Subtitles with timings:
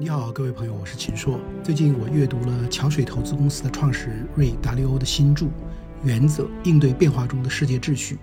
[0.00, 1.40] 你好，各位朋友，我是秦朔。
[1.64, 5.46] 最近我阅读了桥水投资公司的创始人瑞达利欧的新著
[6.04, 8.14] 《原则：应对变化中的世界秩序》。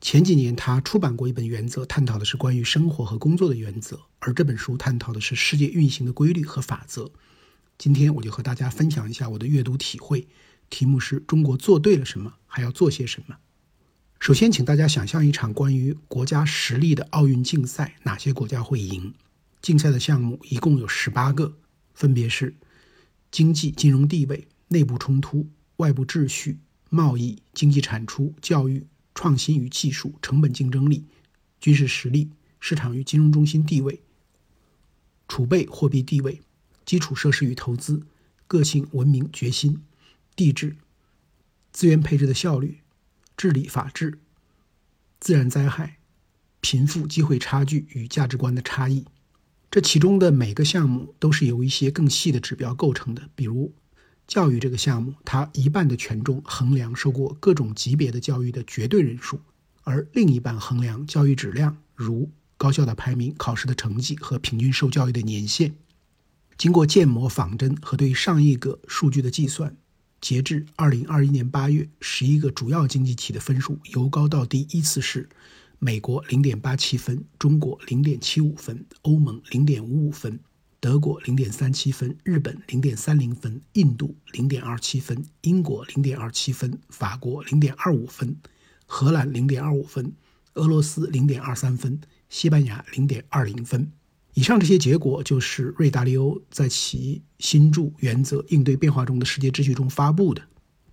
[0.00, 7.08] 前几年他出版过一本《原则》，探讨的是关于生活和工作的原则，而这本书探讨的是世界运行的规律和法则。
[7.78, 10.26] 今天我就和大家分享一下我的阅读体会，
[10.68, 13.36] 题目是中国做对了什么，还要做些什么。
[14.18, 19.14] 首先，请大家想象一场关于国家实力的奥运竞赛，哪些国家会赢？
[19.64, 21.56] 竞赛的项目一共有十八个，
[21.94, 22.54] 分别是
[23.30, 26.58] 经济金融地位、内部冲突、外部秩序、
[26.90, 31.06] 贸易、经济产出、教育、创新与技术、成本竞争力、
[31.62, 32.28] 军事实力、
[32.60, 34.02] 市场与金融中心地位、
[35.28, 36.42] 储备货币地位、
[36.84, 38.02] 基础设施与投资、
[38.46, 39.82] 个性文明决心、
[40.36, 40.76] 地质、
[41.72, 42.80] 资源配置的效率、
[43.34, 44.18] 治理法治、
[45.20, 45.96] 自然灾害、
[46.60, 49.06] 贫富机会差距与价值观的差异。
[49.74, 53.74] 这其中的每个项目都是由一些更细的指标构成的，比如
[54.24, 59.40] 教育这个项目，它一半的权重衡量受过各种级别的教育的绝对人数，
[59.82, 65.74] 而另一半衡量教育质量，如高校的排名、考试的成绩和平均受教育的年限。
[66.56, 69.76] 经过建模仿真和对上亿个数据的计算，
[70.20, 75.28] 截至二零二一年八月，十一个主要经济体的分数由高到低依次是。
[75.78, 80.38] 美国零点八七分，中国零点七五分，欧盟零点五五分，
[80.80, 88.36] 德国零点三七分，日本零点三零分，印度零点二七分，英国零点二七分，法国零点二五分，
[88.86, 90.12] 荷兰零点二五分，
[90.54, 93.90] 俄罗斯零点二三分，西班牙零点二零分。
[94.34, 100.42] 以上这些结果就是瑞达利欧在其新著《原则：应对变化中的世界秩序》中发布的。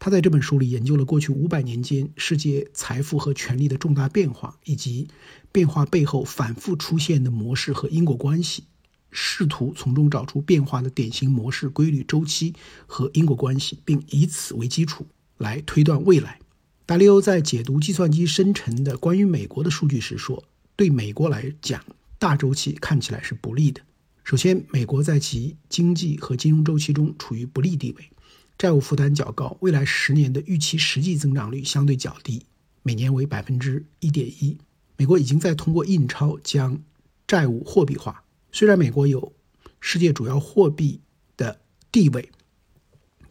[0.03, 5.07] 他在这本书里研究了过去五百年间世界财富和权力的重大变化，以及
[5.51, 8.63] 变化背后反复出现的模式和因果关系，
[9.11, 12.55] 试图从中找出变化的典型模式、规律、周期
[12.87, 15.05] 和因果关系，并以此为基础
[15.37, 16.39] 来推断未来。
[16.87, 20.43] 达利欧在解读计算机生成的关于美国的数据时说
[20.75, 21.79] ：“对美国来讲，
[22.17, 23.79] 大周期看起来是不利的。
[24.23, 28.09] 首先，美国在其经济和金融周期中处于不利地位。”
[28.57, 32.45] 债务负担较高，未来十年的预期实际增长率相对较低，
[32.83, 34.57] 每年为百分之一点一。
[34.97, 36.79] 美国已经在通过印钞将
[37.27, 38.23] 债务货币化。
[38.51, 39.33] 虽然美国有
[39.79, 41.01] 世界主要货币
[41.37, 41.59] 的
[41.91, 42.29] 地位，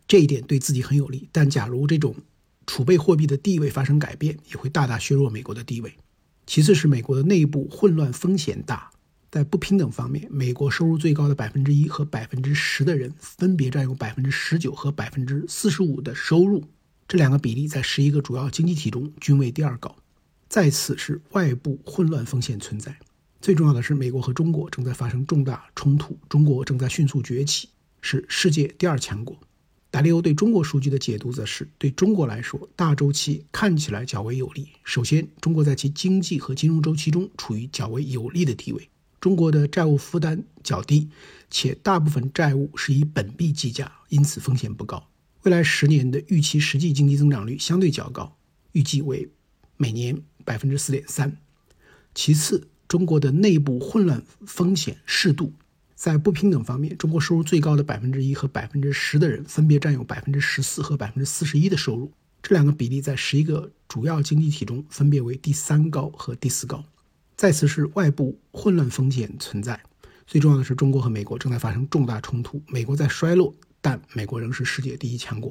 [0.09, 2.17] 这一点对自己很有利，但假如这种
[2.67, 5.95] 储备货币的地位发生改变，也会大大削弱美国的地位。
[6.47, 8.91] 其次是美国的内部混乱风险大。
[9.31, 16.65] 在不平等方面，美国收入最高的百分之一和百分之十的人分别占有百分之十九和百分之四十五的收入，
[17.07, 19.95] 这两个比例在十一个主要经济体中均为第二高。
[20.49, 22.99] 再次是外部混乱风险存在。
[23.41, 27.69] 最重要的是，美国和中国正在发生重大冲突，中国正在迅速崛起，
[28.01, 29.39] 是世界第二强国。
[29.93, 34.69] 达利欧对中国数据的解读则是：对中国来说，大周期看起来较为有利。
[34.83, 38.89] 首先，中国在其经济和金融周期中处于较为有利的地位。
[39.21, 41.11] 中国的债务负担较低，
[41.51, 45.07] 且大部分债务是以本币计价，因此风险不高。
[45.43, 48.37] 未来十年的预期实际经济增长率相对较高，
[48.73, 49.29] 预计为
[49.77, 51.37] 每年百分之四点三。
[52.15, 55.53] 其次，中国的内部混乱风险适度。
[55.95, 62.11] 在不平等方面，中国收入最高的百分之一和百分之十的人分别占有百分之十四和百分之四十一的收入，
[62.43, 66.83] 这两个比例在十一个主要经济体中分别为第三高和第四高。
[67.41, 69.81] 再次是外部混乱风险存在，
[70.27, 75.51] 最重要的是中国和美国正在发生重大冲突，美国在衰落，但美国仍是世界第一强国。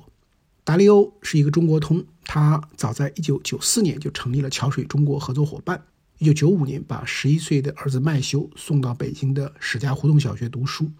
[0.63, 5.83] 达利欧是一个中国通，他早在1994年就成立了桥水中国合作伙伴
[6.19, 10.91] ，1995年把11岁的儿子麦修送到北京的史家胡同小学读书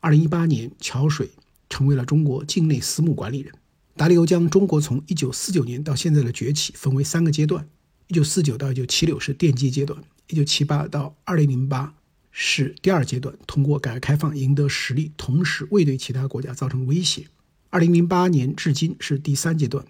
[0.00, 1.28] ，2018年桥水
[1.68, 3.52] 成为了中国境内私募管理人。
[3.98, 7.68] 达利欧将中国从1949年到现在的崛起分为三个阶段
[8.08, 10.02] ：1949到1976是奠基阶段。
[10.28, 11.94] 一九七八到二零零八
[12.30, 17.26] 是第二阶段，通过改革开放赢得实力，同时未对其他国家造成威胁。
[17.70, 19.84] 二零零八年至今是第三阶段，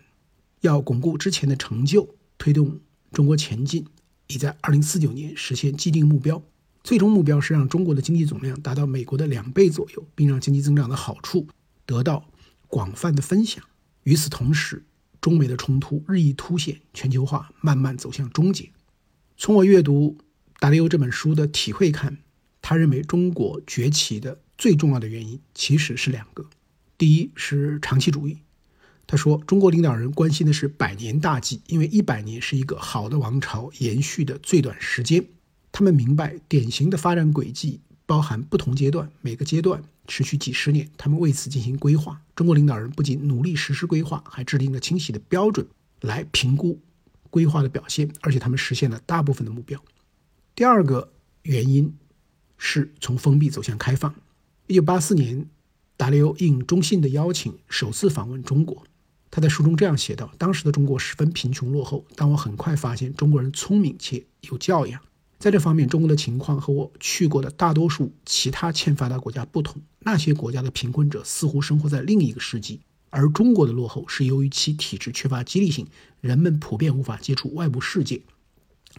[0.60, 2.78] 要巩固之前的成就，推动
[3.10, 3.84] 中国前进，
[4.28, 6.40] 已在二零四九年实现既定目标。
[6.84, 11.48] 最终目标是让中国的经济总量达到美国的两倍左右，并让经济增长的好处
[11.84, 12.24] 得到
[12.68, 13.64] 广泛的分享。
[14.04, 14.84] 与此同时，
[15.20, 18.70] 中美的冲突日益凸显，全球化慢慢走向终结。
[19.36, 20.16] 从我阅读。
[20.60, 22.18] 达利欧这本书的体会看，
[22.60, 26.44] 他认为中国崛起的最重要的原因其实是两个。
[26.96, 28.38] 第一是长期主义，
[29.06, 35.24] 他说中国领导人关心的是百年大计，因为一百年是一个好的王朝延续的最短时间。
[35.70, 42.20] 他们明白典型的发展轨迹包含不同阶段，每个阶段持续几十年，他们为此进行规划。
[42.34, 45.64] 中国领导人不仅努力实施规划，还制定了清晰的标准
[46.00, 46.80] 来评估
[47.30, 49.80] 规划的表现，而且他们实现了大部分的目标。
[50.58, 51.12] 第二个
[51.44, 51.96] 原因
[52.56, 54.12] 是从封闭走向开放。
[54.66, 55.48] 一九八四年，
[55.96, 58.84] 达利欧应中信的邀请首次访问中国。
[59.30, 65.00] 他在书中这样写道：“当时的中国十分贫穷落后，但我很快发现中国人聪明且有教养。
[65.38, 69.80] 在这方面，中国的情况和我去过的大多数其他欠发达国家不同。
[70.00, 75.86] 那些国家的贫困者似乎生活在另一个世纪，而中国的落后是由于其体制缺乏激励性，
[76.20, 78.20] 人们普遍无法接触外部世界。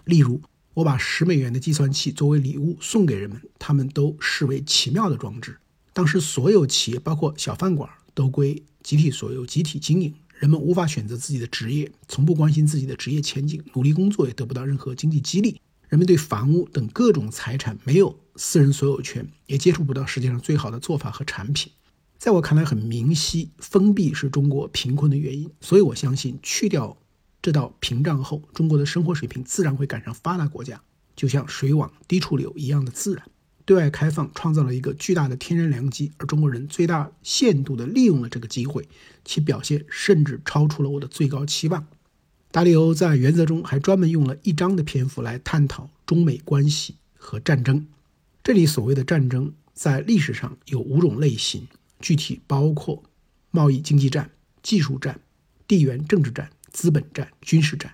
[0.05, 0.41] 例如，
[0.79, 5.57] 我把十美元的计算器作为礼物送给人们，他们都视为奇妙的装置。
[5.91, 15.59] 当时，所有企业，包括小饭馆，都归。”集体所有，集体经营，人们无法选择自己的职业，从不关心自己的职业前景，努力工作也得不到任何经济激励。
[15.89, 21.69] 人们对房屋等各种财产没有私人所有权，也接触不到世界上最好的做法和产品。
[22.17, 25.51] 在我看来，很明晰，封闭是中国贫困的原因。
[25.59, 26.95] 所以我相信，去掉
[27.41, 30.81] 这道屏障后，中国的生活水平自然会赶上发达国家，
[31.15, 33.25] 就像水往低处流一样的自然。
[33.65, 38.89] 对外开放创造了一个巨大的天然良机，而中国人最大限度地利用了这个机会，
[39.23, 41.85] 其表现甚至超出了我的最高期望。
[42.51, 47.85] 达里欧在原则中还专门用了一章的篇幅来探讨中美关系和战争。
[48.41, 51.67] 这里所谓的战争，在历史上有五种类型，
[51.99, 53.03] 具体包括
[53.51, 54.31] 贸易经济战、
[54.63, 55.19] 技术战、
[55.67, 57.93] 地缘政治战、资本战、军事战。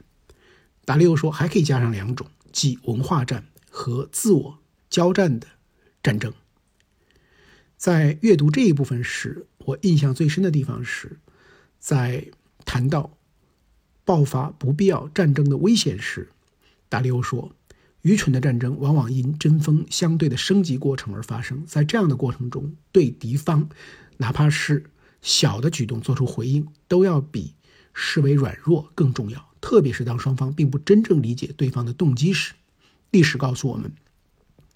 [0.85, 5.47] 达利欧说，还可以加上两种，即文化战和自我交战的。
[6.03, 6.31] 战争，
[7.77, 11.17] 在阅读这一部分时，我印象最深的地方是，
[11.79, 12.27] 在
[12.63, 13.17] 谈到
[14.03, 16.29] 爆发不必要战争的危险时，
[16.89, 17.55] 达利欧说
[18.05, 23.67] ：“愚蠢的战争往往因针锋相对的升级过程而发生，在这样的过程中，对敌方
[24.17, 24.91] 哪怕是
[25.23, 27.55] 小的举动做出回应，都要比
[27.95, 29.49] 视为软弱更重要。
[29.59, 32.53] 特别是当双方并不真正理解对方的动机时，
[33.09, 33.91] 历史告诉我们。”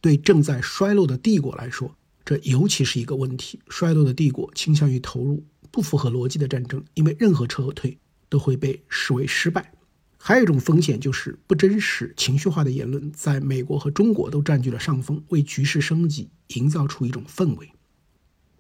[0.01, 1.94] 对正在衰落的帝国来说，
[2.24, 3.60] 这尤其是一个问题。
[3.68, 7.98] 衰落的帝国倾向于投入不符合逻辑的战争，因为任何撤退
[8.30, 9.74] 都会被视为失败。
[10.18, 17.69] 还有一种风险就是不真实、情绪化的言论，在美国和中国都占据了上风，为局势升级营造出一种氛围。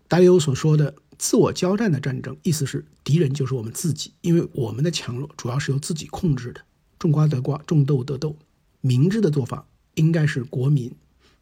[0.09, 6.61] 达里欧所说的自我交战的战争，意思是敌人就是我们自己，因为我们的强弱主要是由自己控制的。
[6.97, 8.37] 种瓜得瓜，种豆得豆。
[8.81, 10.91] 明智的做法应该是国民。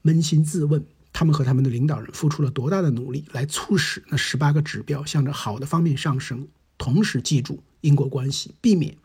[0.03, 0.83] 扪心自问，
[1.13, 6.47] 他们和他们的领导人付出了多大的努力，来促使那十八个指标向着好的方面上升？
[6.77, 8.95] 同时记住因果关系，避免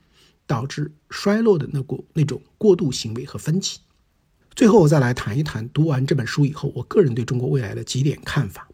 [0.46, 3.80] 导致衰落的那过那种过度行为和分歧。
[4.54, 8.68] 最后，我再来谈一谈读完这本书以后，我个人对中国未来的几点看法。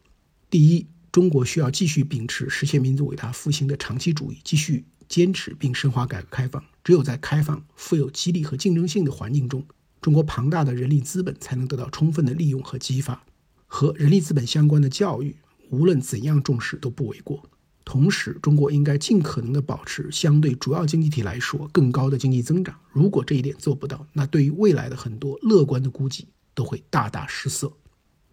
[0.51, 0.87] 第一，
[1.19, 6.62] 中国需要继续秉持实现民族伟大复兴的长期主义，继续坚持并深化改革开放。
[6.85, 9.67] 只有在开放、富有激励和竞争性的环境中。
[10.00, 13.20] 中国庞大的人力资本才能得到充分的利用和激发，
[13.67, 15.35] 和人力资本相关的教育，
[15.70, 17.43] 无论怎样重视都不为过。
[17.85, 22.79] 同时，中国应该尽可能的保持相对主要经济体来说更高的经济增长。
[22.93, 27.72] 如果这一点做不到，那对于未来的很多乐观的估计都会大大失色。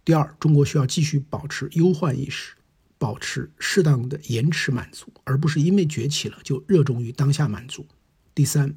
[0.04, 2.54] 第二，中国需要继续保持忧患意识，
[2.98, 7.86] 保持适当的延迟满足，而不是因为崛起了就热衷于当下满足。
[8.34, 8.76] 第三。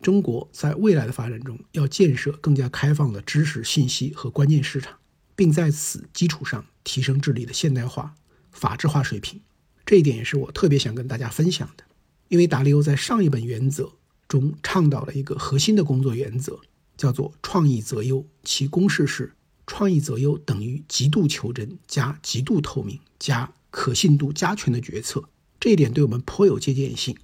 [0.00, 4.96] 中国在未来的发展中，要建设更加开放的知识、信息和关键市场，
[5.34, 8.14] 并在此基础上提升治理的现代化、
[8.52, 9.40] 法治化水平。
[9.84, 11.82] 这一点也是我特别想跟大家分享的。
[12.28, 13.90] 因为达利欧在上一本原则
[14.28, 16.60] 中倡导了一个核心的工作原则，
[16.96, 19.32] 叫做“创意择优”，其公式是：
[19.68, 25.22] 创意择优等于极度求真加极度透明加可信度加权的决策。
[25.60, 27.16] 这一点对我们颇有借鉴性。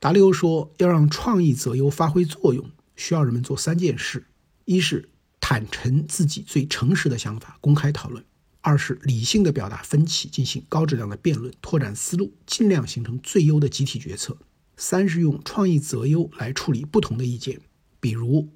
[0.00, 4.24] 达利欧说：“要让创意择优发挥作用，需要人们做三件事：
[4.64, 5.10] 一是
[5.40, 8.22] 坦诚自己最诚实的想法，公开讨论；
[8.60, 14.34] 二是理性的表达分歧，进行高质量的辩论，拓展思路，尽量形成最优的集体决策；
[14.76, 17.60] 三是用创意择优来处理不同的意见，
[17.98, 18.48] 比如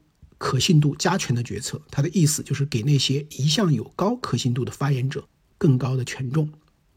[0.43, 1.81] 可信度加权的决策。
[1.89, 5.25] 他的意思就是给那些一向有高可信度的发言者
[5.57, 6.51] 更高的权重。”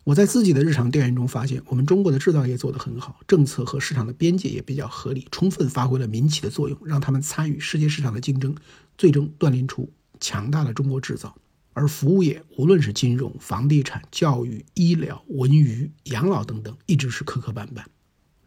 [0.04, 8.56] 我在自己的日常调研中发现，我们中国的制造业做得很好，政策和市场的边界也比较合理，充分发挥了民企的作用，让他们参与世界市场的竞争，
[8.98, 11.36] 最终锻炼出强大的中国制造。
[11.74, 17.84] 而服务业，无论是金融、房地产、教育、医疗、文娱、养老等等，一直是磕磕绊绊。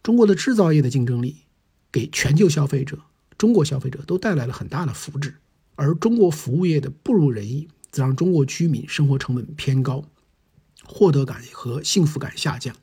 [0.03, 1.39] 中国的制造业的竞争力，
[1.91, 3.01] 给全球消费者、
[3.39, 5.33] 中国消费者都带来了很大的福祉，
[5.77, 10.05] 而中国服务业的不如人意，则让中国居民生活成本偏高，
[10.85, 12.75] 获得感和幸福感下降。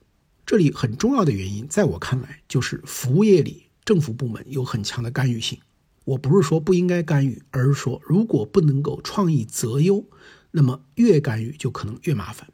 [0.45, 5.59] 这里很重要的原因，在我看来，就是服务业里政府部门有很强的干预性。
[6.05, 10.05] 我不是说不应该干预，而是说如果不能够创意择优，
[10.51, 12.47] 那么越干预就可能越麻烦。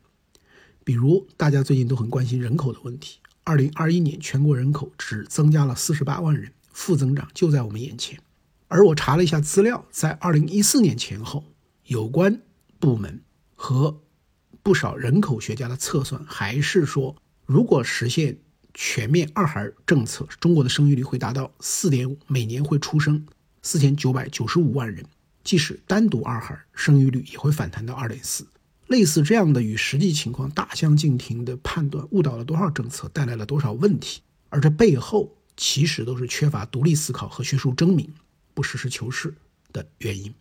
[0.83, 8.19] 比如大家最近都很关心人口的问题，二零二一年全国人口只增加了四十八万人，负增长就在我们眼前。
[8.67, 11.43] 而我查了一下资料，在二零一四年前后，
[11.85, 12.41] 有关
[12.79, 13.21] 部门
[13.55, 14.01] 和
[14.63, 18.37] 不少人口学家的测算，还是说，如果实现
[18.73, 23.25] 全面二孩政策，中国的生育率会达到四点五，每年会出生
[23.61, 25.05] 四千九百九十五万人。
[25.43, 28.47] 即使单独二孩，生育率也会反弹到二点四。
[28.87, 34.21] 类似这样的与实际情况大相径庭的判断，误导了多少政策，带来了多少问题？
[34.49, 38.11] 而这背后其实都是缺乏独立思考和学术证明。
[38.55, 39.35] 不实事求是
[39.71, 40.33] 的原因。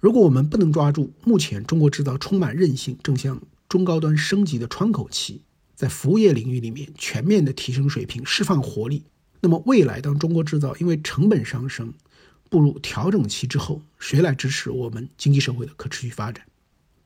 [0.00, 5.42] 如果我们不能抓住目前中国制造充满韧性、正向中高端升级的窗口期，
[5.76, 9.04] 在服务业领域里面全面的提升水平、释放活力，
[9.42, 11.92] 那么未来当中国制造因为成本上升
[12.48, 16.46] 步入调整期之后，谁来支持我们经济社会的可持续发展？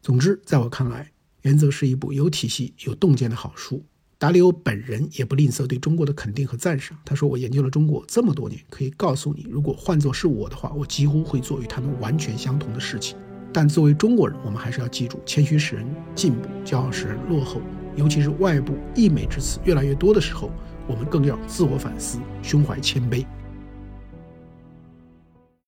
[0.00, 1.02] 总之，在我看来，
[1.42, 3.84] 《原则》是一部有体系、有洞见的好书。
[4.24, 6.96] 达里欧本人也不吝啬对中国的肯定和赞赏。
[7.04, 13.18] 他说：“我研究了中国这么多年，可以告诉你，如果换作是我的话，我几乎会做与他们完全相同的事情。
[13.52, 17.60] 但作为中国人，我们还是要记住：谦虚使人进步，骄傲使人落后。
[17.96, 20.50] 尤其是外部溢美之词越来越多的时候，
[20.86, 23.26] 我们更要自我反思，胸怀谦卑。”